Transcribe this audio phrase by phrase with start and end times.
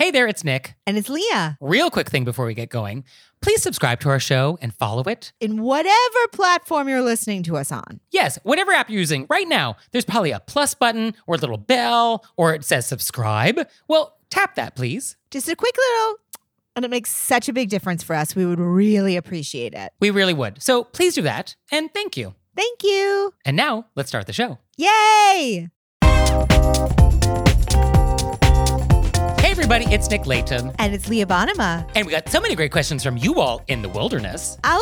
[0.00, 0.76] Hey there, it's Nick.
[0.86, 1.58] And it's Leah.
[1.60, 3.04] Real quick thing before we get going
[3.42, 5.34] please subscribe to our show and follow it.
[5.40, 8.00] In whatever platform you're listening to us on.
[8.10, 11.58] Yes, whatever app you're using right now, there's probably a plus button or a little
[11.58, 13.60] bell or it says subscribe.
[13.88, 15.16] Well, tap that, please.
[15.30, 16.16] Just a quick little,
[16.76, 18.34] and it makes such a big difference for us.
[18.34, 19.92] We would really appreciate it.
[20.00, 20.62] We really would.
[20.62, 21.56] So please do that.
[21.70, 22.34] And thank you.
[22.56, 23.34] Thank you.
[23.44, 24.56] And now let's start the show.
[24.78, 25.68] Yay!
[29.62, 30.72] Everybody, it's Nick Leighton.
[30.78, 31.86] And it's Leah Bonnema.
[31.94, 34.80] And we got so many great questions from you all in the wilderness Ow!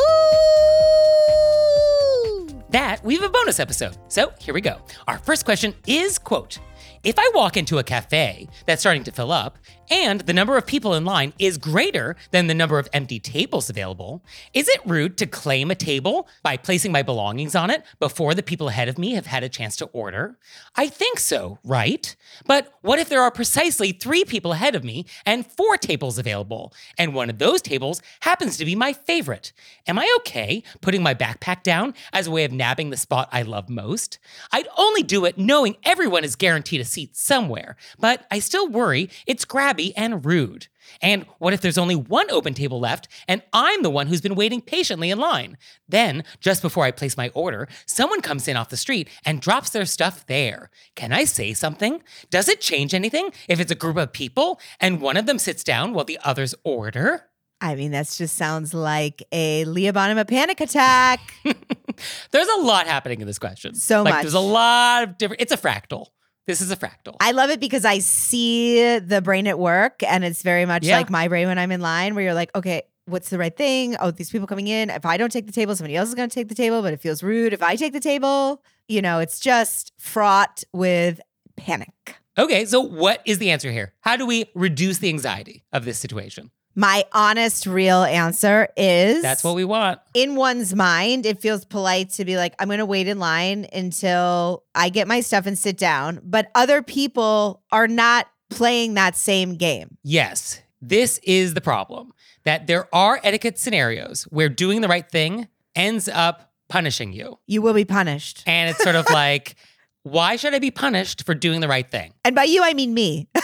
[2.71, 3.99] that we have a bonus episode.
[4.07, 4.81] So here we go.
[5.09, 6.61] Our first question is quote,
[7.03, 9.59] if I walk into a cafe that's starting to fill up
[9.91, 13.71] and the number of people in line is greater than the number of empty tables
[13.71, 14.23] available,
[14.55, 18.43] is it rude to claim a table by placing my belongings on it before the
[18.43, 20.39] people ahead of me have had a chance to order?
[20.77, 22.15] I think so, right?
[22.47, 26.73] But what if there are precisely three people ahead of me and four tables available,
[26.97, 29.53] and one of those tables happens to be my favorite?
[29.87, 33.43] Am I okay putting my backpack down as a way of nabbing the spot I
[33.43, 34.19] love most?
[34.53, 39.11] I'd only do it knowing everyone is guaranteed a seat somewhere, but I still worry
[39.27, 39.45] it's
[39.79, 40.69] grabby and rude.
[41.03, 44.35] And what if there's only one open table left and I'm the one who's been
[44.35, 45.59] waiting patiently in line?
[45.89, 49.71] Then, just before I place my order, someone comes in off the street and drops
[49.71, 50.71] their stuff there.
[50.95, 52.03] Can I say something?
[52.31, 55.63] Does it change anything if it's a group of people and one of them sits
[55.63, 57.25] down while the others order?
[57.61, 61.21] I mean, that just sounds like a Leah Bonnema panic attack.
[62.31, 63.75] There's a lot happening in this question.
[63.75, 64.23] So like, much.
[64.23, 65.43] There's a lot of different.
[65.43, 66.07] It's a fractal.
[66.49, 67.15] This is a fractal.
[67.21, 70.97] I love it because I see the brain at work, and it's very much Yeah.
[70.97, 73.97] like my brain when I'm in line, where you're like, okay, what's the right thing?
[74.01, 74.91] Oh, these people coming in.
[74.91, 76.93] If I don't take the table, somebody else is going to take the table, but
[76.93, 78.63] it feels rude if I take the table.
[78.89, 81.21] You know, it's just fraught with
[81.57, 82.17] panic.
[82.39, 83.93] okay, so what is the answer here?
[84.01, 86.51] How do we reduce the anxiety of this situation?
[86.79, 89.99] My honest, real answer is That's what we want.
[90.15, 93.67] in one's mind, it feels polite to be like, I'm going to wait in line
[93.73, 96.21] until I get my stuff and sit down.
[96.23, 99.99] But other people are not playing that same game.
[100.05, 102.13] Yes, this is the problem
[102.45, 107.41] that there are etiquette scenarios where doing the right thing ends up punishing you.
[107.49, 108.45] You will be punished.
[108.47, 109.57] And it's sort of like,
[110.05, 112.15] why should I be punished for doing the right thing?
[112.25, 113.29] And by you, I mean me.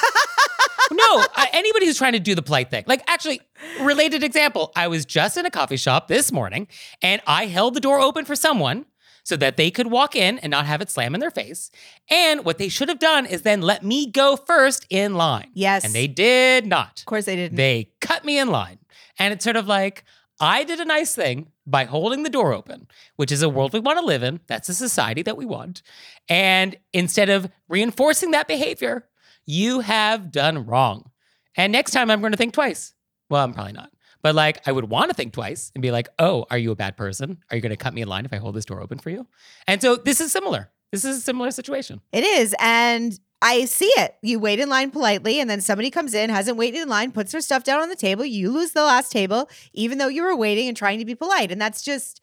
[1.09, 2.85] No, I, anybody who's trying to do the polite thing.
[2.87, 3.41] Like, actually,
[3.81, 6.69] related example, I was just in a coffee shop this morning
[7.03, 8.87] and I held the door open for someone
[9.25, 11.71] so that they could walk in and not have it slam in their face.
[12.11, 15.51] And what they should have done is then let me go first in line.
[15.55, 15.85] Yes.
[15.85, 17.01] And they did not.
[17.01, 17.57] Of course, they didn't.
[17.57, 18.79] They cut me in line.
[19.19, 20.05] And it's sort of like,
[20.41, 23.81] I did a nice thing by holding the door open, which is a world we
[23.81, 24.41] want to live in.
[24.47, 25.81] That's a society that we want.
[26.29, 29.07] And instead of reinforcing that behavior,
[29.47, 31.11] you have done wrong.
[31.57, 32.95] And next time I'm going to think twice.
[33.31, 33.91] Well, I'm probably not.
[34.23, 36.77] But like, I would want to think twice and be like, oh, are you a
[36.77, 37.39] bad person?
[37.51, 39.11] Are you going to cut me in line if I hold this door open for
[39.11, 39.27] you?
[39.69, 40.71] And so this is similar.
[40.93, 42.01] This is a similar situation.
[42.13, 42.55] It is.
[42.59, 44.15] And I see it.
[44.23, 47.33] You wait in line politely, and then somebody comes in, hasn't waited in line, puts
[47.33, 48.25] their stuff down on the table.
[48.25, 51.53] You lose the last table, even though you were waiting and trying to be polite.
[51.53, 52.23] And that's just,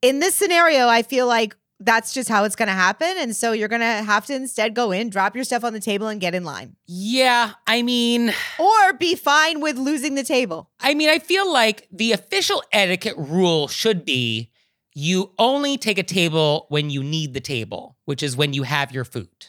[0.00, 3.12] in this scenario, I feel like that's just how it's going to happen.
[3.18, 5.80] And so you're going to have to instead go in, drop your stuff on the
[5.80, 6.76] table, and get in line.
[6.86, 10.70] Yeah, I mean, Or be fine with losing the table.
[10.80, 14.50] I mean, I feel like the official etiquette rule should be
[14.94, 18.92] you only take a table when you need the table, which is when you have
[18.92, 19.48] your food.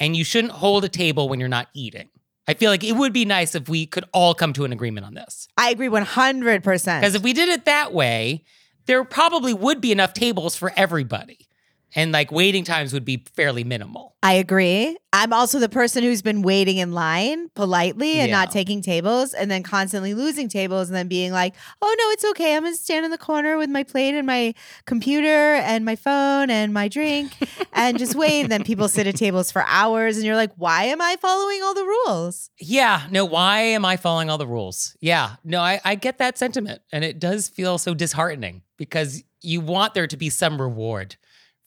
[0.00, 2.08] And you shouldn't hold a table when you're not eating.
[2.46, 5.04] I feel like it would be nice if we could all come to an agreement
[5.04, 5.48] on this.
[5.58, 6.62] I agree 100%.
[6.62, 8.44] Because if we did it that way,
[8.86, 11.47] there probably would be enough tables for everybody.
[11.94, 14.14] And like waiting times would be fairly minimal.
[14.22, 14.96] I agree.
[15.12, 19.50] I'm also the person who's been waiting in line politely and not taking tables and
[19.50, 22.54] then constantly losing tables and then being like, oh no, it's okay.
[22.56, 24.54] I'm going to stand in the corner with my plate and my
[24.86, 27.32] computer and my phone and my drink
[27.72, 28.42] and just wait.
[28.42, 31.62] And then people sit at tables for hours and you're like, why am I following
[31.62, 32.50] all the rules?
[32.60, 34.96] Yeah, no, why am I following all the rules?
[35.00, 36.82] Yeah, no, I, I get that sentiment.
[36.92, 41.16] And it does feel so disheartening because you want there to be some reward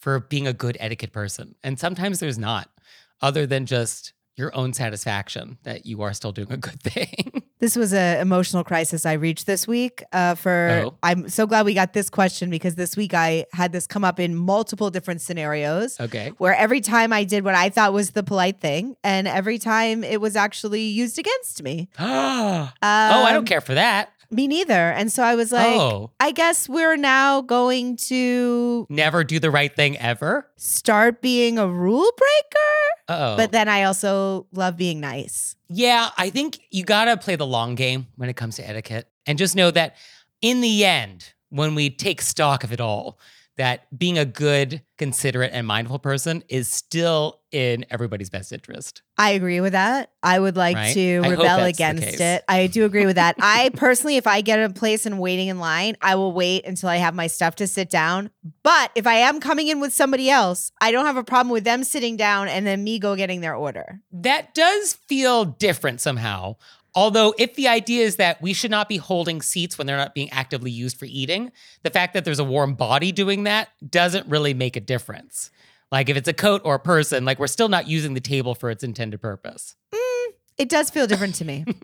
[0.01, 1.53] for being a good etiquette person.
[1.63, 2.69] And sometimes there's not,
[3.21, 7.43] other than just your own satisfaction that you are still doing a good thing.
[7.59, 10.01] This was an emotional crisis I reached this week.
[10.11, 10.97] Uh, for Oh.
[11.03, 14.19] I'm so glad we got this question because this week I had this come up
[14.19, 15.99] in multiple different scenarios.
[15.99, 16.29] okay.
[16.39, 20.03] where every time I did what I thought was the polite thing, and every time
[20.03, 21.89] it was actually used against me.
[21.99, 24.11] oh, Um, I don't care for that.
[24.31, 24.73] Me neither.
[24.91, 26.11] And so I was like, Oh.
[26.19, 30.47] I guess we're now going to Never do the right thing ever?
[30.55, 32.89] start being a rule breaker.
[33.09, 33.35] Oh.
[33.37, 35.55] But then I also love being nice.
[35.67, 39.07] Yeah, I think you gotta play the long game when it comes to etiquette.
[39.27, 39.95] And just know that
[40.41, 43.19] in the end, when we take stock of it all,
[43.61, 49.03] that being a good, considerate, and mindful person is still in everybody's best interest.
[49.19, 50.09] I agree with that.
[50.23, 50.93] I would like Right?
[50.95, 52.43] to I rebel against it.
[52.47, 53.35] I do agree with that.
[53.39, 56.89] I personally, if I get a place and waiting in line, I will wait until
[56.89, 58.31] I have my stuff to sit down.
[58.63, 61.63] But if I am coming in with somebody else, I don't have a problem with
[61.63, 64.01] them sitting down and then me go getting their order.
[64.11, 66.55] That does feel different somehow.
[66.93, 70.13] Although, if the idea is that we should not be holding seats when they're not
[70.13, 71.51] being actively used for eating,
[71.83, 75.51] the fact that there's a warm body doing that doesn't really make a difference.
[75.91, 78.55] Like, if it's a coat or a person, like, we're still not using the table
[78.55, 79.75] for its intended purpose.
[79.93, 80.27] Mm,
[80.57, 81.65] it does feel different to me.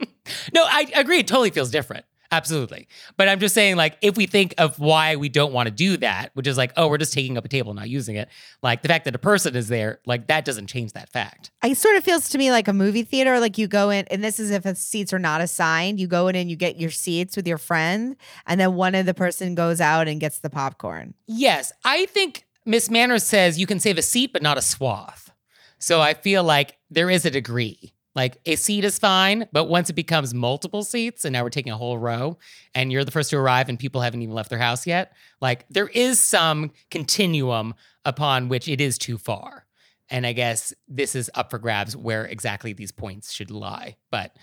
[0.53, 1.19] No, I agree.
[1.19, 2.05] It totally feels different.
[2.31, 2.87] Absolutely.
[3.15, 5.97] But I'm just saying, like, if we think of why we don't want to do
[5.97, 8.29] that, which is like, oh, we're just taking up a table, not using it,
[8.61, 11.51] like the fact that a person is there, like, that doesn't change that fact.
[11.63, 13.39] it sort of feels to me like a movie theater.
[13.39, 15.99] Like you go in, and this is if the seats are not assigned.
[15.99, 18.15] You go in and you get your seats with your friend,
[18.45, 21.13] and then one of the person goes out and gets the popcorn.
[21.27, 25.31] Yes, I think Miss Manners says you can save a seat, but not a swath.
[25.79, 27.93] So I feel like there is a degree.
[28.17, 31.71] Like a seat is fine, but once it becomes multiple seats and now we're taking
[31.71, 32.39] a whole row
[32.73, 35.67] and you're the first to arrive and people haven't even left their house yet, like
[35.69, 37.75] there is some continuum
[38.05, 39.67] upon which it is too far.
[40.09, 43.97] And I guess this is up for grabs where exactly these points should lie.
[44.09, 44.35] But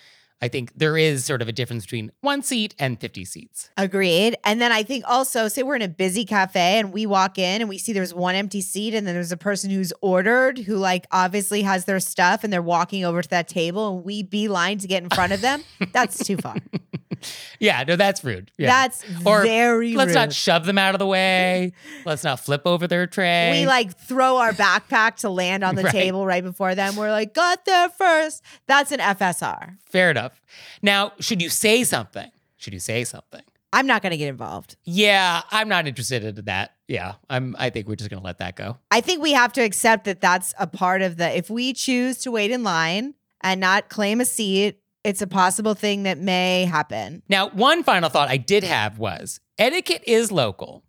[0.45, 3.71] I think there is sort of a difference between one seat and 50 seats.
[3.79, 4.37] Agreed.
[4.45, 7.63] And then I think also, say we're in a busy cafe and we walk in
[7.63, 10.77] and we see there's one empty seat and then there's a person who's ordered who
[10.77, 14.77] like obviously has their stuff and they're walking over to that table and we beeline
[14.77, 15.65] to get in front of them.
[15.95, 16.57] That's too far.
[17.61, 18.51] Yeah, no, that's rude.
[18.59, 18.69] Yeah.
[18.69, 20.15] That's Or very Let's rude.
[20.17, 21.73] not shove them out of the way.
[22.05, 23.61] Let's not flip over their tray.
[23.61, 25.93] we like throw our backpack to land on the Right.
[25.93, 26.97] table right before them.
[26.97, 28.43] We're like, got there first.
[28.67, 29.77] That's an FSR.
[29.89, 30.41] Fair enough.
[30.83, 32.31] Now, should you say something?
[32.57, 33.43] Should you say something?
[33.73, 34.77] I'm not going to get involved.
[34.85, 36.73] Yeah, I'm not interested in that.
[36.87, 37.57] Yeah, I'm.
[37.59, 38.77] I think we're just gonna let that go.
[38.91, 42.19] I think we have to accept that that's a part of the, if we choose
[42.19, 46.65] to wait in line and not claim a seat, it's a possible thing that may
[46.65, 47.23] happen.
[47.29, 50.83] Now, one final thought I did have was etiquette is local,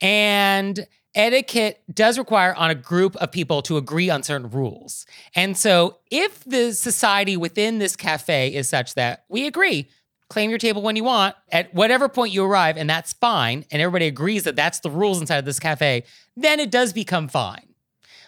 [0.00, 5.04] and etiquette does require on a group of people to agree on certain rules.
[5.34, 9.88] And so, if the society within this cafe is such that we agree,
[10.30, 13.82] claim your table when you want at whatever point you arrive, and that's fine, and
[13.82, 16.04] everybody agrees that that's the rules inside of this cafe,
[16.36, 17.67] then it does become fine.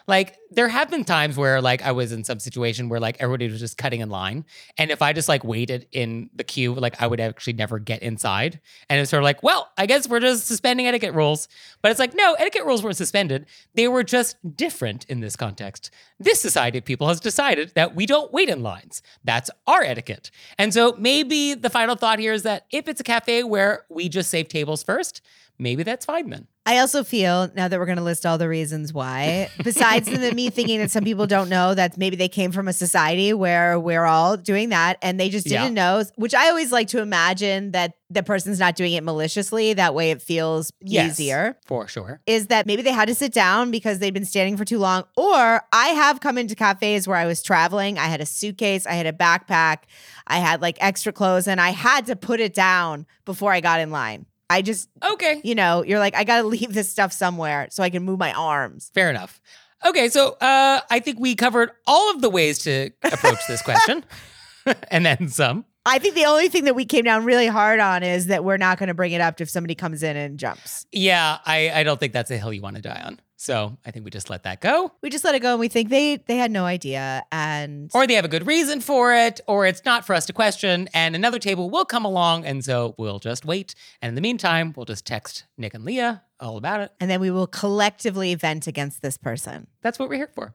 [0.06, 3.48] Like there have been times where like I was in some situation where like everybody
[3.48, 4.44] was just cutting in line,
[4.78, 8.02] and if I just like waited in the queue, like I would actually never get
[8.02, 8.60] inside.
[8.88, 11.48] And it's sort of like, well, I guess we're just suspending etiquette rules.
[11.82, 15.90] But it's like, no, etiquette rules weren't suspended; they were just different in this context.
[16.18, 19.02] This society of people has decided that we don't wait in lines.
[19.24, 20.30] That's our etiquette.
[20.58, 24.08] And so maybe the final thought here is that if it's a cafe where we
[24.08, 25.22] just save tables first,
[25.60, 26.46] maybe that's fine then.
[26.66, 30.32] I also feel now that we're going to list all the reasons why, besides the,
[30.32, 33.80] me thinking that some people don't know that maybe they came from a society where
[33.80, 37.72] we're all doing that and they just didn't know, which I always like to imagine
[37.72, 39.72] that the person's not doing it maliciously.
[39.72, 41.56] That way it feels Yes, easier.
[41.66, 42.20] for sure.
[42.26, 45.04] Is that maybe they had to sit down because they'd been standing for too long?
[45.16, 47.98] Or I have come into cafes where I was traveling.
[47.98, 49.84] I had a suitcase, I had a backpack,
[50.26, 53.80] I had like extra clothes, and I had to put it down before I got
[53.80, 54.26] in line.
[54.50, 55.40] I just Okay.
[55.44, 58.18] you know, you're like, I got to leave this stuff somewhere so I can move
[58.18, 58.90] my arms.
[58.92, 59.40] Fair enough.
[59.86, 64.04] Okay, so uh, I think we covered all of the ways to approach this question,
[64.90, 65.64] and then some.
[65.86, 68.58] I think the only thing that we came down really hard on is that we're
[68.58, 70.84] not going to bring it up if somebody comes in and jumps.
[70.92, 73.18] Yeah, I, I don't think that's a hill you want to die on.
[73.40, 74.92] So I think we just let that go.
[75.00, 78.06] We just let it go and we think they they had no idea and Or
[78.06, 81.16] they have a good reason for it, or it's not for us to question, and
[81.16, 83.74] another table will come along, and so we'll just wait.
[84.02, 86.92] And in the meantime, we'll just text Nick and Leah all about it.
[87.00, 89.68] and then we will collectively vent against this person.
[89.80, 90.54] That's what we're here for.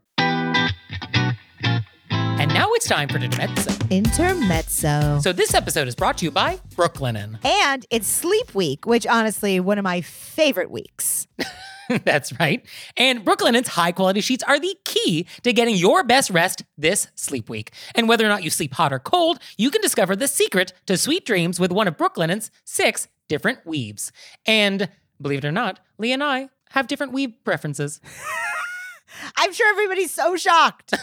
[2.56, 3.74] Now it's time for Intermezzo.
[3.90, 5.20] Intermezzo.
[5.22, 7.38] So this episode is brought to you by Brooklinen.
[7.44, 11.28] and it's sleep week, which honestly one of my favorite weeks.
[12.06, 12.66] That's right.
[12.96, 17.50] And Brooklinen's high quality sheets are the key to getting your best rest this sleep
[17.50, 17.74] week.
[17.94, 20.96] And whether or not you sleep hot or cold, you can discover the secret to
[20.96, 24.14] sweet dreams with one of Brooklinen's six different weaves.
[24.46, 24.88] And
[25.22, 28.00] believe it or not, Lee and I have different weave preferences.
[29.38, 30.94] I'm sure everybody's so shocked.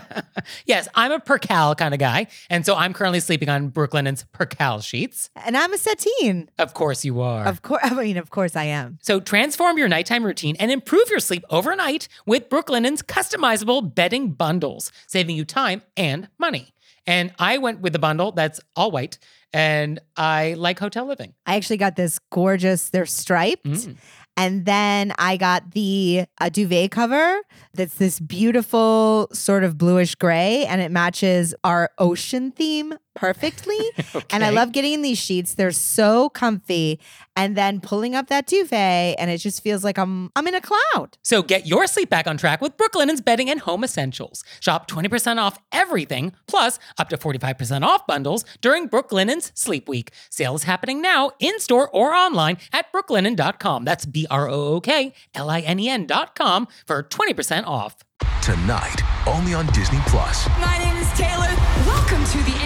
[0.66, 2.26] yes, I'm a percale kind of guy.
[2.50, 5.30] And so I'm currently sleeping on Brooklinen's percale sheets.
[5.44, 6.48] And I'm a sateen.
[6.58, 7.46] Of course you are.
[7.46, 7.80] Of course.
[7.84, 8.98] I mean, of course I am.
[9.02, 14.92] So transform your nighttime routine and improve your sleep overnight with Brooklinen's customizable bedding bundles,
[15.06, 16.72] saving you time and money.
[17.06, 19.18] And I went with the bundle that's all white,
[19.52, 21.34] and I like hotel living.
[21.46, 23.64] I actually got this gorgeous, they're striped.
[23.64, 23.96] Mm.
[24.36, 27.40] And then I got the uh, duvet cover
[27.74, 33.78] that's this beautiful sort of bluish gray and it matches our ocean theme perfectly.
[34.30, 35.54] And I love getting in these sheets.
[35.54, 37.00] They're so comfy.
[37.36, 40.60] And then pulling up that duvet and it just feels like I'm I'm in a
[40.60, 41.16] cloud.
[41.22, 44.42] So get your sleep back on track with Brooklinen's bedding and home essentials.
[44.60, 50.10] Shop 20% off everything, plus up to 45% off bundles during Brooklinen's Sleep Week.
[50.30, 53.84] Sale is happening now in store or online at brooklinen.com.
[53.84, 57.96] That's B R O O K L I N E N.com for 20% off.
[58.40, 60.48] Tonight, only on Disney Plus.
[60.60, 61.52] My name is Taylor.
[61.86, 62.65] Welcome to the Eras Tour.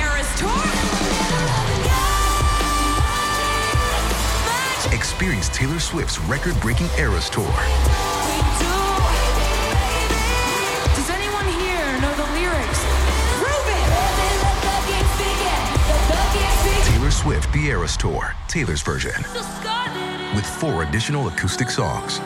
[4.93, 7.45] Experience Taylor Swift's record breaking Eras Tour.
[10.95, 12.81] Does anyone here know the lyrics?
[13.39, 13.91] Prove it!
[16.87, 19.23] Taylor Swift The Eras Tour, Taylor's version,
[20.35, 22.21] with four additional acoustic songs.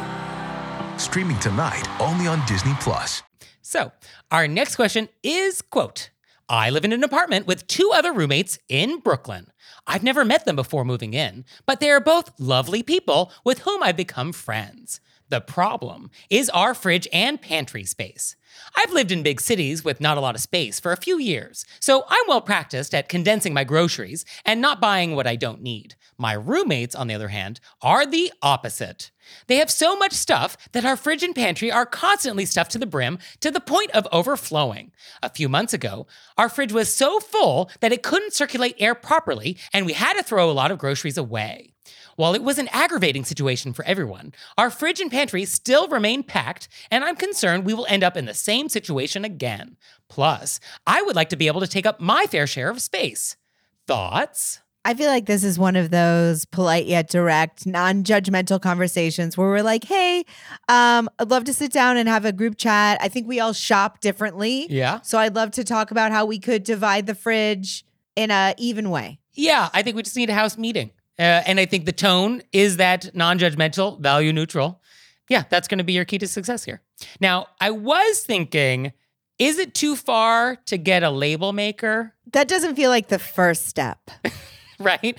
[0.96, 3.22] Streaming tonight, only on Disney Plus.
[3.62, 3.92] So,
[4.30, 6.10] our next question is quote,
[6.48, 9.46] I live in an apartment with two other roommates in Brooklyn.
[9.86, 13.82] I've never met them before moving in, but they are both lovely people with whom
[13.82, 15.00] I've become friends.
[15.30, 18.36] The problem is our fridge and pantry space.
[18.76, 21.64] I've lived in big cities with not a lot of space for a few years,
[21.80, 25.96] so I'm well practiced at condensing my groceries and not buying what I don't need.
[26.18, 29.10] My roommates, on the other hand, are the opposite.
[29.46, 32.86] They have so much stuff that our fridge and pantry are constantly stuffed to the
[32.86, 34.92] brim to the point of overflowing.
[35.22, 39.56] A few months ago, our fridge was so full that it couldn't circulate air properly,
[39.72, 41.73] and we had to throw a lot of groceries away.
[42.16, 46.68] While it was an aggravating situation for everyone, our fridge and pantry still remain packed,
[46.90, 49.76] and I'm concerned we will end up in the same situation again.
[50.08, 53.36] Plus, I would like to be able to take up my fair share of space.
[53.86, 54.60] Thoughts?
[54.86, 59.62] I feel like this is one of those polite yet direct, non-judgmental conversations where we're
[59.62, 60.24] like, "Hey,
[60.68, 62.98] um, I'd love to sit down and have a group chat.
[63.00, 65.00] I think we all shop differently, Yeah.
[65.00, 68.90] so I'd love to talk about how we could divide the fridge in a even
[68.90, 70.90] way." Yeah, I think we just need a house meeting.
[71.18, 74.80] Uh, and I think the tone is that non judgmental, value neutral.
[75.28, 76.82] Yeah, that's going to be your key to success here.
[77.20, 78.92] Now, I was thinking,
[79.38, 82.14] is it too far to get a label maker?
[82.32, 84.10] That doesn't feel like the first step.
[84.78, 85.18] right?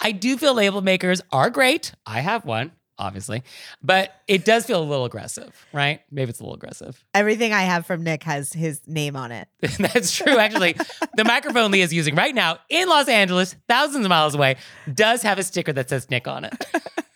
[0.00, 1.94] I do feel label makers are great.
[2.04, 3.42] I have one, obviously,
[3.82, 6.00] but it does feel a little aggressive, right?
[6.10, 7.04] Maybe it's a little aggressive.
[7.14, 9.48] Everything I have from Nick has his name on it.
[9.78, 10.74] That's true, actually.
[11.16, 14.56] the microphone Lee is using right now in Los Angeles, thousands of miles away,
[14.92, 16.54] does have a sticker that says Nick on it.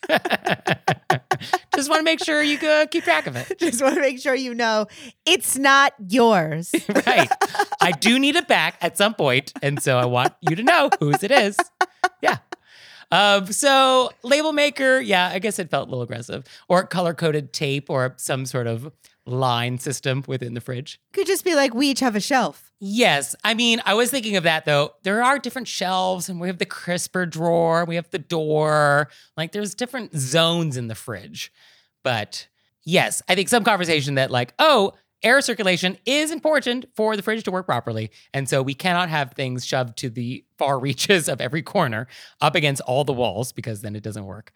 [1.75, 3.53] Just want to make sure you uh, keep track of it.
[3.59, 4.87] Just want to make sure you know
[5.25, 6.73] it's not yours.
[6.89, 7.29] Right.
[7.81, 10.89] I do need it back at some point, and so I want you to know
[10.99, 11.57] whose it is.
[12.21, 12.37] Yeah.
[13.11, 16.45] Um, so label maker, yeah, I guess it felt a little aggressive.
[16.67, 18.91] Or color coded tape or some sort of
[19.25, 20.99] line system within the fridge.
[21.13, 22.71] Could just be like we each have a shelf.
[22.79, 23.35] Yes.
[23.43, 24.93] I mean, I was thinking of that though.
[25.03, 29.09] There are different shelves, and we have the crisper drawer, we have the door.
[29.35, 31.51] Like, there's different zones in the fridge.
[32.03, 32.47] But
[32.85, 37.43] yes, I think some conversation that, like, oh, air circulation is important for the fridge
[37.43, 38.11] to work properly.
[38.33, 42.07] And so we cannot have things shoved to the far reaches of every corner
[42.41, 44.51] up against all the walls because then it doesn't work.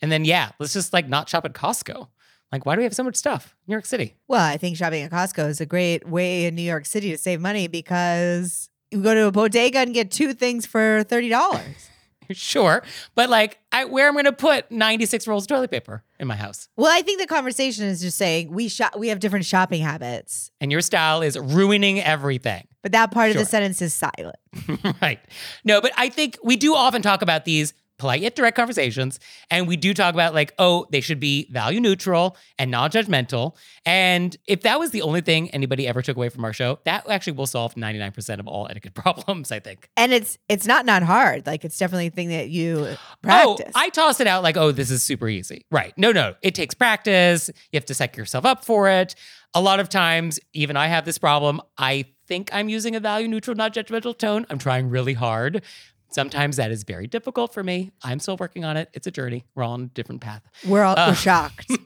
[0.00, 2.08] And then, yeah, let's just like not shop at Costco.
[2.52, 3.54] Like, why do we have so much stuff?
[3.66, 4.14] New York City.
[4.26, 7.18] Well, I think shopping at Costco is a great way in New York City to
[7.18, 11.90] save money because you go to a bodega and get two things for thirty dollars.
[12.34, 12.82] Sure.
[13.14, 16.36] But like, I, where I'm going to put 96 rolls of toilet paper in my
[16.36, 16.68] house.
[16.76, 18.96] well, I think the conversation is just saying we shop.
[18.96, 22.66] We have different shopping habits, And your style is ruining everything.
[22.82, 24.36] but that part of the sentence is silent.
[25.02, 25.20] right.
[25.64, 29.20] No, but I think we do often talk about these polite yet direct conversations.
[29.50, 33.56] And we do talk about, like, oh, they should be value neutral and non judgmental.
[33.84, 37.08] And if that was the only thing anybody ever took away from our show, that
[37.08, 39.88] actually will solve 99% of all etiquette problems, I think.
[39.96, 41.46] And it's it's not not hard.
[41.46, 43.72] Like it's definitely a thing that you oh, practice.
[43.74, 45.64] Oh, I toss it out like, oh, this is super easy.
[45.70, 45.92] Right.
[45.96, 46.34] No, no.
[46.42, 47.50] It takes practice.
[47.72, 49.14] You have to psych yourself up for it.
[49.54, 51.60] A lot of times, even I have this problem.
[51.78, 54.46] I think I'm using a value neutral, not judgmental tone.
[54.50, 55.62] I'm trying really hard.
[56.10, 57.90] Sometimes that is very difficult for me.
[58.02, 58.88] I'm still working on it.
[58.94, 59.44] It's a journey.
[59.54, 60.42] We're all on a different path.
[60.66, 61.08] we're all Uh.
[61.10, 61.70] we're shocked.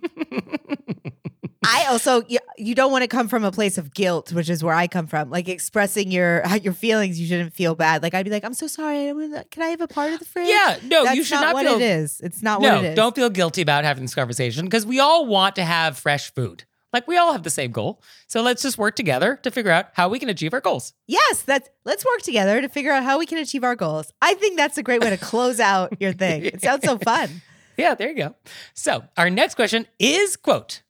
[1.65, 4.65] I also you, you don't want to come from a place of guilt, which is
[4.65, 5.31] where I come from.
[5.31, 8.03] Like expressing your your feelings, you shouldn't feel bad.
[8.03, 9.07] Like I'd be like, I'm so sorry.
[9.51, 10.49] Can I have a part of the fridge?
[10.49, 12.21] Yeah, no, That's you should not, not what feel- it is.
[12.21, 12.97] It's not no, what it is.
[12.97, 16.65] don't feel guilty about having this conversation because we all want to have fresh food.
[16.93, 18.03] Like we all have the same goal.
[18.27, 20.93] So let's just work together to figure out how we can achieve our goals.
[21.07, 24.13] Yes, that's let's work together to figure out how we can achieve our goals.
[24.21, 26.45] I think that's a great way to close out your thing.
[26.45, 27.43] It sounds so fun.
[27.77, 28.35] Yeah, there you go.
[28.75, 30.83] So, our next question is quote,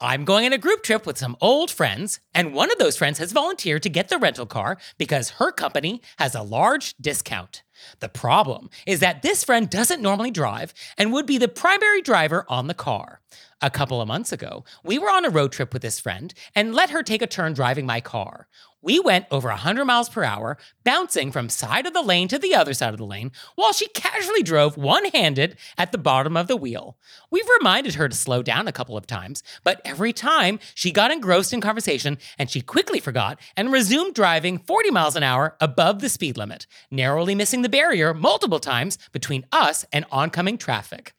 [0.00, 3.18] I'm going on a group trip with some old friends, and one of those friends
[3.18, 7.62] has volunteered to get the rental car because her company has a large discount.
[8.00, 12.44] The problem is that this friend doesn't normally drive and would be the primary driver
[12.48, 13.20] on the car.
[13.62, 16.74] A couple of months ago, we were on a road trip with this friend and
[16.74, 18.48] let her take a turn driving my car.
[18.86, 22.54] We went over 100 miles per hour, bouncing from side of the lane to the
[22.54, 26.46] other side of the lane, while she casually drove one handed at the bottom of
[26.46, 26.96] the wheel.
[27.28, 31.10] We've reminded her to slow down a couple of times, but every time she got
[31.10, 36.00] engrossed in conversation and she quickly forgot and resumed driving 40 miles an hour above
[36.00, 41.12] the speed limit, narrowly missing the barrier multiple times between us and oncoming traffic.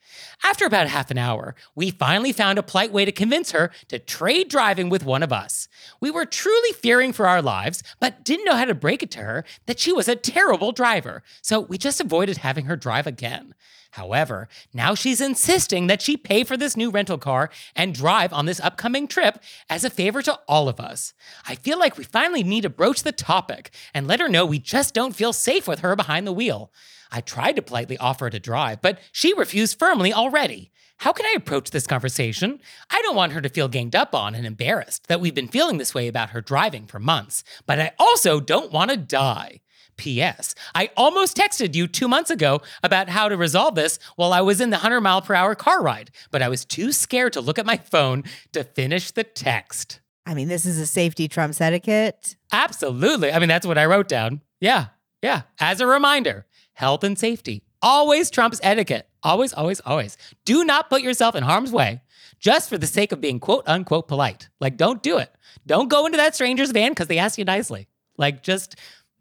[0.43, 3.99] After about half an hour, we finally found a polite way to convince her to
[3.99, 5.67] trade driving with one of us.
[5.99, 9.19] We were truly fearing for our lives, but didn't know how to break it to
[9.19, 13.53] her that she was a terrible driver, so we just avoided having her drive again.
[13.91, 18.45] However, now she's insisting that she pay for this new rental car and drive on
[18.45, 21.13] this upcoming trip as a favor to all of us.
[21.47, 24.59] I feel like we finally need to broach the topic and let her know we
[24.59, 26.71] just don't feel safe with her behind the wheel.
[27.11, 30.71] I tried to politely offer her to drive, but she refused firmly already.
[30.97, 32.59] How can I approach this conversation?
[32.89, 35.77] I don't want her to feel ganged up on and embarrassed that we've been feeling
[35.77, 39.61] this way about her driving for months, but I also don't want to die.
[39.97, 40.55] P.S.
[40.75, 44.61] I almost texted you two months ago about how to resolve this while I was
[44.61, 47.59] in the 100 mile per hour car ride, but I was too scared to look
[47.59, 48.23] at my phone
[48.53, 49.99] to finish the text.
[50.25, 52.35] I mean, this is a safety trumps etiquette.
[52.51, 53.31] Absolutely.
[53.31, 54.41] I mean, that's what I wrote down.
[54.59, 54.87] Yeah.
[55.21, 55.43] Yeah.
[55.59, 56.45] As a reminder,
[56.77, 59.09] health and safety always trumps etiquette.
[59.23, 60.15] Always, always, always.
[60.45, 62.01] Do not put yourself in harm's way
[62.39, 64.49] just for the sake of being quote unquote polite.
[64.59, 65.33] Like, don't do it.
[65.65, 67.87] Don't go into that stranger's van because they asked you nicely.
[68.15, 68.75] Like, just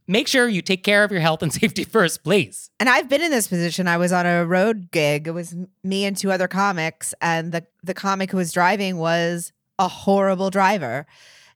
[0.06, 2.70] make sure you take care of your health and safety first, please.
[2.78, 3.88] And I've been in this position.
[3.88, 5.26] I was on a road gig.
[5.26, 9.52] It was me and two other comics, and the the comic who was driving was
[9.78, 11.06] a horrible driver.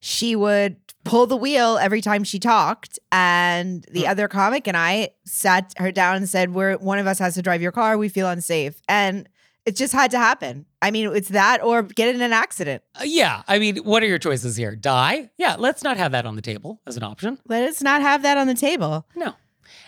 [0.01, 5.11] She would pull the wheel every time she talked, and the other comic and I
[5.25, 7.97] sat her down and said, "We're one of us has to drive your car.
[7.99, 9.29] We feel unsafe." And
[9.67, 10.67] it just had to happen.
[10.81, 12.83] I mean, it's that or get in an accident.
[12.99, 13.43] Uh, yeah.
[13.47, 14.75] I mean, what are your choices here?
[14.75, 15.31] Die?
[15.37, 15.57] Yeah.
[15.59, 17.39] Let's not have that on the table as an option.
[17.47, 19.07] Let us not have that on the table.
[19.15, 19.35] No.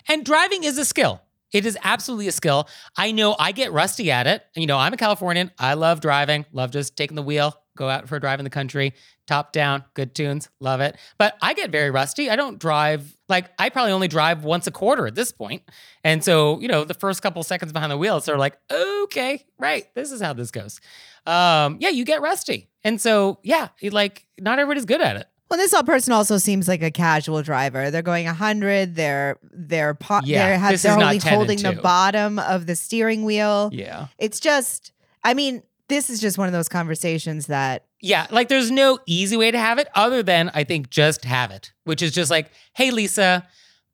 [0.07, 1.21] And driving is a skill.
[1.51, 2.67] It is absolutely a skill.
[2.97, 4.43] I know I get rusty at it.
[4.55, 5.51] You know, I'm a Californian.
[5.59, 8.49] I love driving, love just taking the wheel, go out for a drive in the
[8.49, 8.93] country,
[9.27, 10.95] top down, good tunes, love it.
[11.17, 12.29] But I get very rusty.
[12.29, 15.63] I don't drive, like, I probably only drive once a quarter at this point.
[16.03, 18.57] And so, you know, the first couple seconds behind the wheel, it's sort of like,
[18.71, 20.79] okay, right, this is how this goes.
[21.25, 22.69] Um, yeah, you get rusty.
[22.83, 25.27] And so, yeah, like, not everybody's good at it.
[25.49, 27.91] Well, this person also seems like a casual driver.
[27.91, 28.95] They're going 100.
[28.95, 33.69] They're they're po- Yeah, they're, have, they're only holding the bottom of the steering wheel.
[33.71, 34.07] Yeah.
[34.17, 38.71] It's just, I mean, this is just one of those conversations that Yeah, like there's
[38.71, 42.11] no easy way to have it other than I think just have it, which is
[42.11, 43.45] just like, hey, Lisa,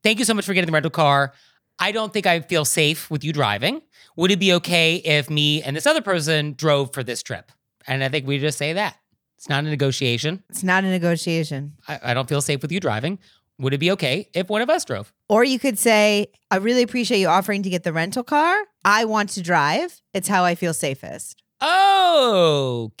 [0.02, 1.32] thank you so much for getting the rental car.
[1.78, 3.82] I don't think I feel safe with you driving.
[4.16, 7.50] Would it be okay if me and this other person drove for this trip?
[7.86, 8.96] And I think we just say that.
[9.38, 10.42] It's not a negotiation.
[10.50, 11.72] it's not a negotiation.
[11.88, 13.18] I, I don't feel safe with you driving.
[13.58, 15.12] Would it be okay if one of us drove?
[15.28, 18.58] Or you could say, I really appreciate you offering to get the rental car.
[18.84, 20.02] I want to drive.
[20.12, 21.42] It's how I feel safest.
[21.62, 22.98] Okay.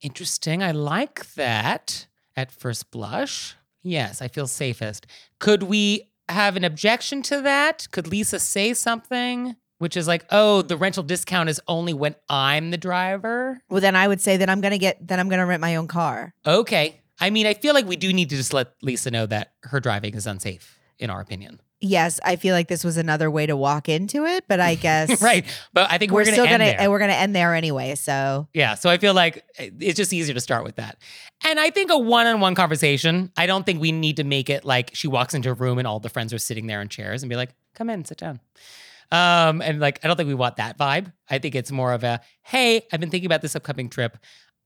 [0.00, 0.62] Interesting.
[0.62, 3.54] I like that at first blush.
[3.82, 5.06] Yes, I feel safest.
[5.38, 7.86] Could we have an objection to that?
[7.92, 9.56] Could Lisa say something?
[9.78, 13.60] Which is like, oh, the rental discount is only when I'm the driver.
[13.68, 15.76] Well, then I would say that I'm going to get, then I'm to rent my
[15.76, 16.32] own car.
[16.46, 17.02] Okay.
[17.20, 19.80] I mean, I feel like we do need to just let Lisa know that her
[19.80, 21.60] driving is unsafe, in our opinion.
[21.80, 25.20] Yes, I feel like this was another way to walk into it, but I guess
[25.20, 25.44] right.
[25.72, 26.80] But I think we're, we're, still going to end gonna there.
[26.80, 27.94] and we're gonna end there anyway.
[27.96, 28.74] So Yeah.
[28.74, 30.98] So I feel like eh, it's just easier to start with that.
[31.44, 34.48] And I think a one on one conversation, I don't think we need to make
[34.48, 36.88] it like she walks into a room and all the friends are sitting there in
[36.88, 38.40] chairs and be like, come in, sit down.
[39.12, 41.12] Um, and like, I don't think we want that vibe.
[41.30, 44.16] I think it's more of a, hey, I've been thinking about this upcoming trip.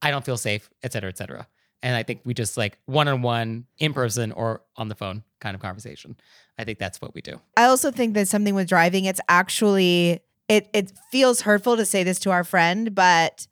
[0.01, 1.47] I don't feel safe, et cetera, et cetera.
[1.83, 5.23] And I think we just like one on one, in person or on the phone
[5.39, 6.15] kind of conversation.
[6.57, 7.41] I think that's what we do.
[7.57, 12.03] I also think that something with driving, it's actually it it feels hurtful to say
[12.03, 13.47] this to our friend, but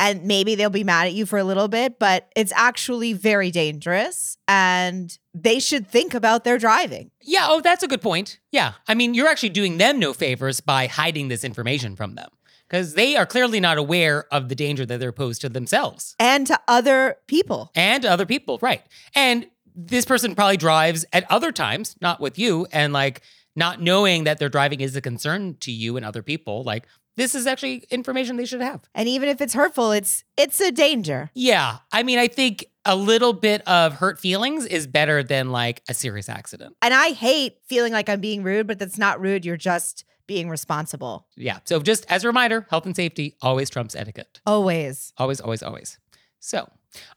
[0.00, 3.50] and maybe they'll be mad at you for a little bit, but it's actually very
[3.50, 7.10] dangerous and they should think about their driving.
[7.22, 8.40] Yeah, oh, that's a good point.
[8.50, 8.72] Yeah.
[8.88, 12.28] I mean, you're actually doing them no favors by hiding this information from them
[12.74, 16.44] because they are clearly not aware of the danger that they're posed to themselves And
[16.48, 17.70] to other people.
[17.76, 18.58] and other people.
[18.60, 18.82] Right.
[19.14, 23.22] And this person probably drives at other times, not with you, and like
[23.54, 26.64] not knowing that their driving is a concern to you and other people.
[26.64, 28.80] Like, this is actually information they should have.
[28.92, 31.30] And even if it's hurtful, it's it's a danger.
[31.32, 31.78] Yeah.
[31.92, 35.94] I mean, I think a little bit of hurt feelings is better than like a
[35.94, 36.74] serious accident.
[36.82, 39.44] And I hate feeling like I'm being rude, but that's not rude.
[39.44, 41.26] You're just being responsible.
[41.36, 41.58] Yeah.
[41.64, 44.40] So just as a reminder, health and safety always trumps etiquette.
[44.46, 45.12] Always.
[45.18, 45.98] Always, always, always.
[46.40, 46.68] So,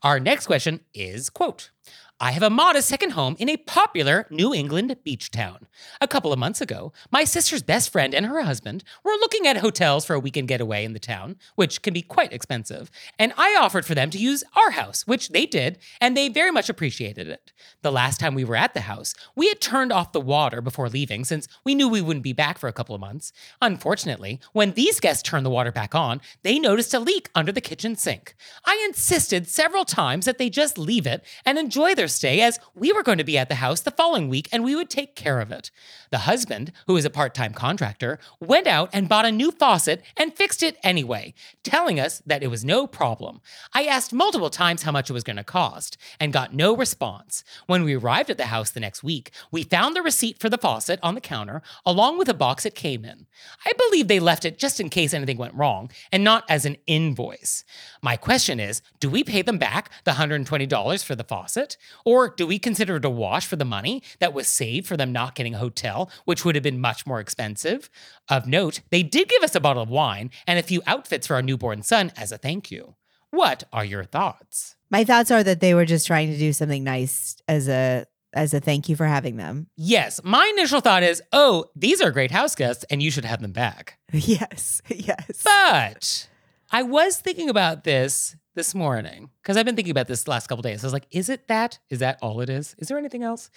[0.04, 1.72] our next question is quote,
[2.20, 5.68] I have a modest second home in a popular New England beach town.
[6.02, 9.58] A couple of months ago, my sister's best friend and her husband were looking at
[9.58, 13.56] hotels for a weekend getaway in the town, which can be quite expensive, and I
[13.60, 17.28] offered for them to use our house, which they did, and they very much appreciated
[17.28, 17.54] it.
[17.84, 20.90] The last time we were at the house, we had turned off the water before
[20.90, 23.32] leaving since we knew we wouldn't be back for a couple of months.
[23.62, 27.62] Unfortunately, when these guests turned the water back on, they noticed a leak under the
[27.62, 28.34] kitchen sink.
[28.66, 32.92] I insisted several times that they just leave it and enjoy their stay as we
[32.92, 35.40] were going to be at the house the following week and we would take care
[35.40, 35.72] of it.
[36.10, 40.02] The husband, who is a part time contractor, went out and bought a new faucet
[40.16, 43.42] and fixed it anyway, telling us that it was no problem.
[43.74, 47.44] I asked multiple times how much it was going to cost and got no response.
[47.66, 50.58] When we arrived at the house the next week, we found the receipt for the
[50.58, 53.28] faucet on the counter along with a box it came in.
[53.66, 56.78] I believe they left it just in case anything went wrong and not as an
[56.88, 57.64] invoice.
[58.02, 61.78] My question is do we pay them back the $120 for the faucet?
[62.06, 65.12] Or do we consider it a wash for the money that was saved for them
[65.12, 67.90] not getting a hotel, which would have been much more expensive?
[68.30, 71.36] Of note, they did give us a bottle of wine and a few outfits for
[71.36, 72.96] our newborn son as a thank you.
[73.32, 74.76] What are your thoughts?
[74.90, 78.54] My thoughts are that they were just trying to do something nice as a as
[78.54, 79.68] a thank you for having them.
[79.76, 83.42] Yes, my initial thought is, oh, these are great house guests and you should have
[83.42, 83.98] them back.
[84.14, 84.82] Yes.
[84.90, 85.42] Yes.
[85.44, 86.28] But
[86.72, 90.48] I was thinking about this this morning because I've been thinking about this the last
[90.48, 90.84] couple days.
[90.84, 91.78] I was like, is it that?
[91.90, 92.76] Is that all it is?
[92.80, 93.50] Is there anything else?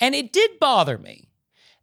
[0.00, 1.30] And it did bother me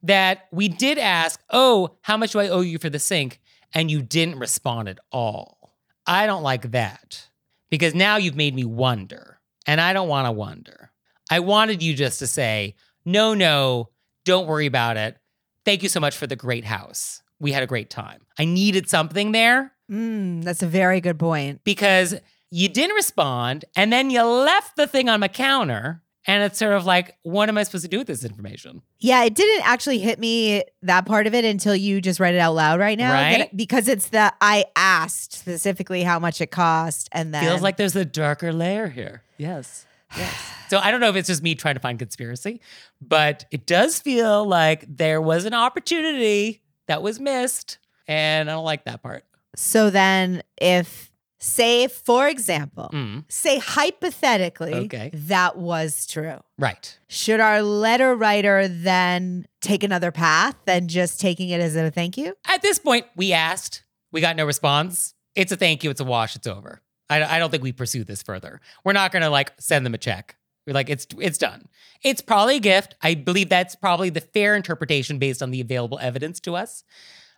[0.03, 3.39] that we did ask, oh, how much do I owe you for the sink?
[3.73, 5.77] And you didn't respond at all.
[6.05, 7.29] I don't like that
[7.69, 10.91] because now you've made me wonder, and I don't want to wonder.
[11.31, 13.89] I wanted you just to say, no, no,
[14.25, 15.17] don't worry about it.
[15.63, 17.23] Thank you so much for the great house.
[17.39, 18.21] We had a great time.
[18.37, 21.63] I needed something there Mm, that's a very good point.
[21.63, 22.15] because
[22.55, 26.01] you didn't respond and then you left the thing on my counter.
[26.25, 28.81] And it's sort of like, what am I supposed to do with this information?
[28.97, 32.39] Yeah, it didn't actually hit me that part of it until you just read it
[32.39, 33.11] out loud right now.
[33.11, 33.55] Right?
[33.55, 37.95] because it's the I asked specifically how much it cost and then Feels like there's
[37.95, 39.21] a darker layer here.
[39.37, 39.85] Yes.
[40.17, 40.33] Yes.
[40.69, 42.61] so I don't know if it's just me trying to find conspiracy,
[43.01, 47.79] but it does feel like there was an opportunity that was missed.
[48.07, 49.25] And I don't like that part.
[49.57, 51.11] So then if
[51.45, 55.11] say for example, Mm, say hypothetically Okay.
[55.13, 56.39] that was true.
[56.57, 56.97] right.
[57.07, 62.17] Should our letter writer then take another path than just taking it as a thank
[62.17, 62.35] you?
[62.47, 65.13] At this point, we asked, we got no response.
[65.35, 66.81] It's a thank you, it's a wash, it's over.
[67.09, 68.59] I, I don't think we pursue this further.
[68.83, 70.37] We're not gonna like send them a check.
[70.65, 71.67] We're like, it's it's done.
[72.01, 72.95] It's probably a gift.
[73.03, 76.83] I believe that's probably the fair interpretation based on the available evidence to us.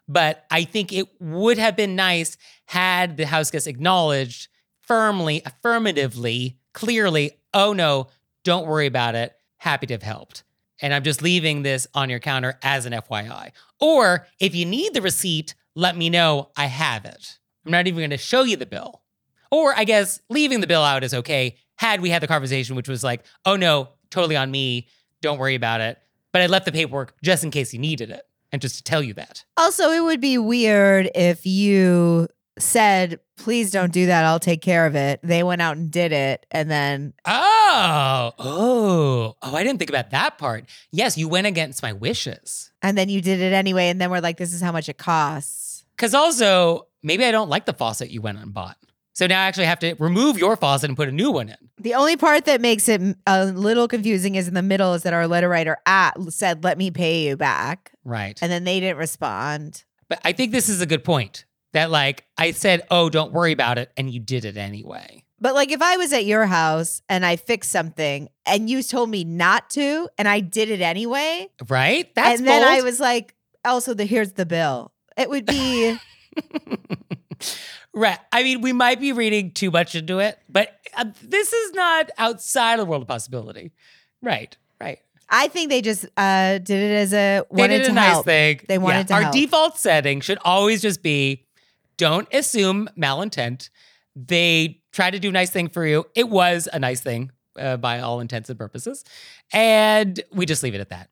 [0.08, 4.48] But I think it would have been nice had the house guest acknowledged
[4.82, 8.08] firmly, affirmatively, clearly, oh no,
[8.44, 9.34] don't worry about it.
[9.58, 10.44] Happy to have helped.
[10.82, 13.52] And I'm just leaving this on your counter as an FYI.
[13.80, 17.40] Or if you need the receipt, let me know I have it.
[17.66, 19.02] I'm not even going to show you the bill.
[19.52, 22.88] Or I guess leaving the bill out is okay had we had the conversation, which
[22.88, 24.88] was like, oh no, totally on me.
[25.22, 25.98] Don't worry about it.
[26.32, 29.02] But I left the paperwork just in case you needed it and just to tell
[29.04, 29.44] you that.
[29.58, 32.28] Also, it would be weird if you
[32.60, 34.26] said, please don't do that.
[34.26, 35.20] I'll take care of it.
[35.22, 36.46] They went out and did it.
[36.50, 40.66] And then, Oh, oh, oh, I didn't think about that part.
[40.92, 42.72] Yes, you went against my wishes.
[42.82, 43.90] and then you did it anyway.
[43.90, 45.86] And then we're like, this is how much it costs.
[45.96, 48.78] Because also, maybe I don't like the faucet you went and bought.
[49.18, 51.56] So now I actually have to remove your faucet and put a new one in.
[51.80, 55.14] The only part that makes it a little confusing is in the middle is that
[55.14, 57.94] our letter writer at said, let me pay you back.
[58.06, 58.38] Right.
[58.44, 59.86] And then they didn't respond.
[60.08, 63.54] But I think this is a good point that, like, I said, oh, don't worry
[63.54, 63.92] about it.
[63.98, 65.24] And you did it anyway.
[65.40, 69.10] But like if I was at your house and I fixed something and you told
[69.10, 72.14] me not to and I did it anyway, Right?
[72.14, 72.64] That's and then.
[72.64, 73.34] I was like,
[73.66, 74.92] also the here's the bill.
[75.18, 75.98] It would be
[77.98, 78.20] Right.
[78.32, 82.12] I mean, we might be reading too much into it, but uh, this is not
[82.18, 83.72] outside of the world of possibility.
[84.22, 84.56] Right.
[84.80, 85.00] Right.
[85.30, 88.12] I think they just uh, did it as a wanted They did to a nice
[88.12, 88.26] help.
[88.26, 88.60] thing.
[88.68, 89.34] They wanted to Our help.
[89.34, 91.46] default setting should always just be
[91.98, 93.70] don't assume malintent.
[94.16, 96.06] They tried to do a nice thing for you.
[96.16, 99.04] It was a nice thing uh, by all intents and purposes.
[99.52, 101.10] And we just leave it at that.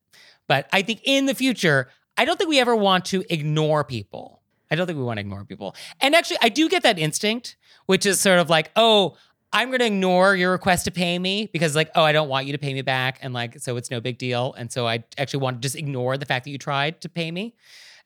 [0.47, 4.34] But I think in the future, I don't think we ever want to ignore people.
[4.71, 5.75] I don't think we want to ignore people.
[6.01, 9.15] And actually, I do get that instinct, which is sort of like, oh,
[9.53, 12.45] I'm going to ignore your request to pay me because, like, oh, I don't want
[12.45, 13.19] you to pay me back.
[13.21, 14.53] And, like, so it's no big deal.
[14.57, 17.31] And so I actually want to just ignore the fact that you tried to pay
[17.31, 17.55] me.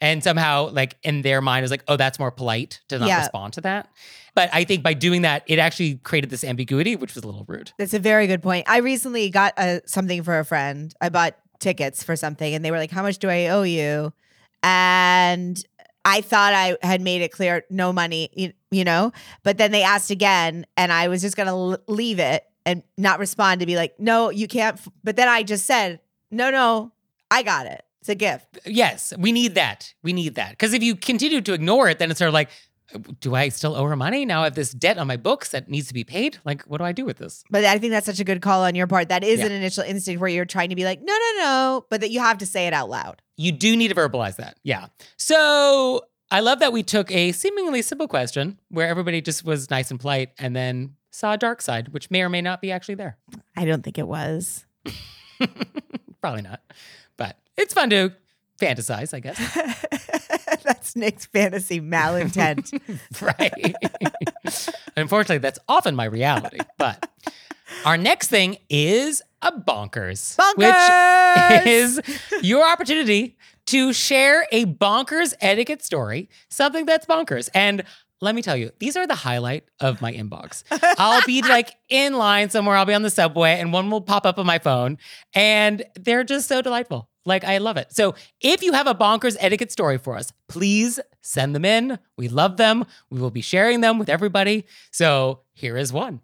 [0.02, 3.20] And somehow, like, in their mind, is like, oh, that's more polite to not Yeah.
[3.20, 3.90] respond to that.
[4.36, 7.46] But I think by doing that, it actually created this ambiguity, which was a little
[7.48, 7.72] rude.
[7.78, 8.70] That's a very good point.
[8.70, 10.94] I recently got uh, something for a friend.
[11.02, 14.14] I bought tickets for something, and they were like, "How much do I owe you?"
[14.64, 15.62] And
[16.06, 19.12] I thought I had made it clear, no money, you, you know.
[19.44, 23.20] But then they asked again, and I was just gonna l- leave it and not
[23.20, 26.00] respond to be like, "No, you can't." f-" But then I just said,
[26.32, 26.92] "No, no,
[27.30, 27.84] I got it.
[28.02, 29.94] It's a gift." Yes, we need that.
[30.04, 30.52] We need that.
[30.52, 32.50] Because if you continue to ignore it, then it's sort of like,
[33.20, 34.26] do I still owe her money?
[34.26, 36.40] Now I have this debt on my books that needs to be paid.
[36.46, 37.44] Like, what do I do with this?
[37.50, 39.10] But I think that's such a good call on your part.
[39.10, 39.46] That is Yeah.
[39.48, 42.20] an initial instinct where you're trying to be like, "No, no, no," but that you
[42.20, 43.22] have to say it out loud.
[43.38, 44.58] You do need to verbalize that.
[44.64, 44.88] Yeah.
[45.18, 49.92] So I love that we took a seemingly simple question where everybody just was nice
[49.92, 52.96] and polite and then saw a dark side, which may or may not be actually
[52.96, 53.18] there.
[53.58, 54.66] I don't think it was.
[56.22, 56.62] Probably not.
[57.18, 58.14] But it's fun to
[58.60, 59.38] fantasize, I guess.
[60.64, 62.80] That's Nick's fantasy malintent.
[63.22, 63.76] right.
[64.96, 66.60] Unfortunately, that's often my reality.
[66.78, 67.10] But
[67.86, 70.58] our next thing is a bonkers, Bonkers!
[70.58, 72.02] which is
[72.44, 77.50] your opportunity to share a bonkers etiquette story, something that's bonkers.
[77.54, 77.84] And
[78.22, 80.64] let me tell you, these are the highlight of my inbox.
[80.98, 84.26] I'll be like in line somewhere, I'll be on the subway, and one will pop
[84.26, 84.98] up on my phone,
[85.34, 87.09] and they're just so delightful.
[87.26, 87.94] Like, I love it.
[87.94, 92.00] So, if you have a bonkers etiquette story for us, please send them in.
[92.18, 92.86] We love them.
[93.10, 94.66] We will be sharing them with everybody.
[94.92, 96.22] So, here is one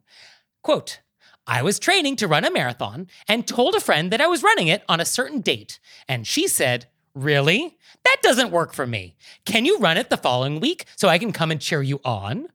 [0.65, 0.99] quote,
[1.45, 4.67] I was training to run a marathon and told a friend that I was running
[4.67, 5.79] it on a certain date.
[6.07, 7.77] And she said, Really?
[8.03, 9.15] That doesn't work for me.
[9.45, 12.47] Can you run it the following week so I can come and cheer you on?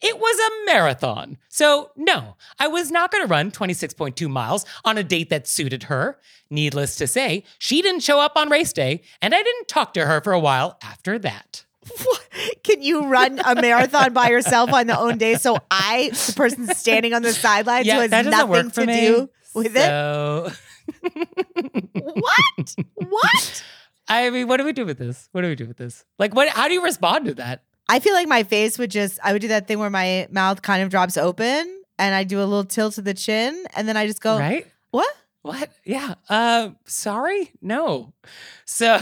[0.00, 1.38] It was a marathon.
[1.48, 5.84] So, no, I was not going to run 26.2 miles on a date that suited
[5.84, 6.18] her.
[6.50, 10.06] Needless to say, she didn't show up on race day, and I didn't talk to
[10.06, 11.64] her for a while after that.
[12.64, 15.34] Can you run a marathon by yourself on the own day?
[15.34, 19.00] So I, the person standing on the sidelines who has nothing to me.
[19.00, 20.52] do with it.
[21.94, 22.74] What?
[22.94, 23.64] What?
[24.08, 25.28] I mean, what do we do with this?
[25.32, 26.04] What do we do with this?
[26.18, 26.48] Like, what?
[26.48, 27.62] How do you respond to that?
[27.88, 30.62] I feel like my face would just, I would do that thing where my mouth
[30.62, 33.96] kind of drops open and I do a little tilt to the chin and then
[33.96, 34.66] I just go, right?
[34.90, 35.14] what?
[35.42, 35.70] What?
[35.84, 36.14] Yeah.
[36.28, 37.52] Uh, sorry.
[37.62, 38.12] No.
[38.66, 39.00] So,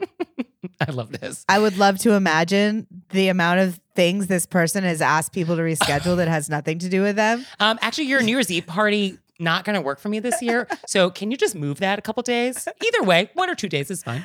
[0.80, 1.44] I love this.
[1.48, 5.62] I would love to imagine the amount of things this person has asked people to
[5.62, 7.44] reschedule that has nothing to do with them.
[7.58, 10.66] Um, actually, your New Year's Eve party not going to work for me this year.
[10.86, 12.66] So, can you just move that a couple days?
[12.84, 14.24] Either way, one or two days is fine.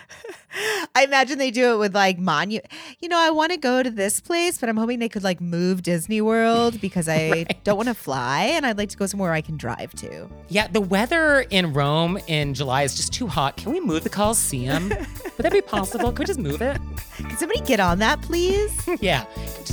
[0.95, 2.59] I imagine they do it with like monu.
[2.99, 5.41] You know, I want to go to this place, but I'm hoping they could like
[5.41, 9.33] move Disney World because I don't want to fly and I'd like to go somewhere
[9.33, 10.29] I can drive to.
[10.47, 13.57] Yeah, the weather in Rome in July is just too hot.
[13.57, 14.89] Can we move the Coliseum?
[14.89, 16.11] Would that be possible?
[16.11, 16.79] Could we just move it?
[17.17, 18.71] Can somebody get on that, please?
[18.99, 19.25] Yeah,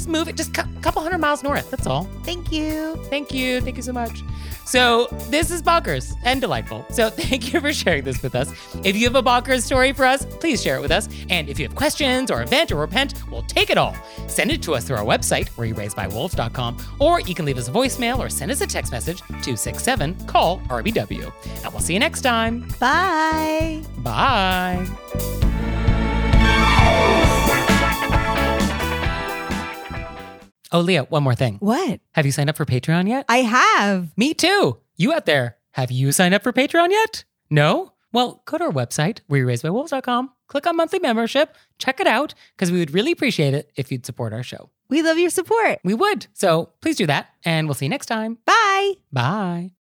[0.05, 1.71] just move it just a couple hundred miles north.
[1.71, 2.05] That's all.
[2.25, 2.97] Thank you.
[3.09, 3.61] Thank you.
[3.63, 4.23] Thank you so much.
[4.67, 6.85] So, this is bonkers and delightful.
[6.91, 8.53] So, thank you for sharing this with us.
[8.85, 11.09] If you have a bonkers story for us, please share it with us.
[11.31, 13.97] And if you have questions or event or repent, we'll take it all.
[14.27, 18.19] Send it to us through our website, wereyouRaisedbywolves.com, or you can leave us a voicemail
[18.19, 21.33] or send us a text message to 67 call RBW.
[21.65, 22.69] And we'll see you next time.
[22.79, 23.83] Bye.
[23.99, 25.74] Bye.
[30.75, 31.59] Oh, Leah, one more thing.
[31.61, 32.01] What?
[32.15, 33.27] Have you signed up for Patreon yet?
[33.29, 34.11] I have.
[34.17, 34.79] Me too.
[34.97, 37.23] You out there, have you signed up for Patreon yet?
[37.49, 37.93] No?
[38.13, 42.81] Well, go to our website, wereyouRaisedbywolves.com, click on monthly membership, check it out, because we
[42.81, 44.69] would really appreciate it if you'd support our show.
[44.89, 45.79] We love your support.
[45.85, 46.27] We would.
[46.33, 48.39] So please do that, and we'll see you next time.
[48.45, 48.95] Bye.
[49.13, 49.71] Bye.